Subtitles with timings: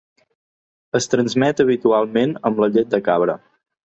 [0.99, 3.37] Es transmet habitualment amb la llet de cabra.